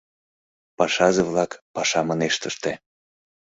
Пашазе-влак 0.77 1.51
пашам 1.75 2.07
ынешт 2.13 2.41
ыште. 2.49 2.73